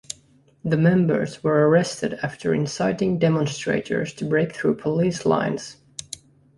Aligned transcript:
The 0.65 0.77
members 0.77 1.43
were 1.43 1.69
arrested 1.69 2.15
after 2.23 2.55
inciting 2.55 3.19
demonstrators 3.19 4.15
to 4.15 4.25
break 4.25 4.55
through 4.55 4.77
police 4.77 5.27
lines. 5.27 5.77